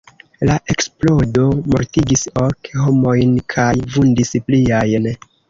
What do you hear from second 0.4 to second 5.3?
La eksplodo mortigis ok homojn kaj vundis pliajn.